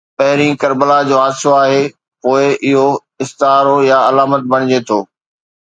پهرين 0.19 0.53
ڪربلا 0.61 0.97
جو 1.09 1.15
حادثو 1.21 1.49
آهي، 1.63 1.83
پوءِ 2.21 2.43
اهو 2.69 2.87
استعارو 3.23 3.77
يا 3.91 3.97
علامت 4.09 4.41
بڻجي 4.51 4.79
ٿو. 4.89 4.99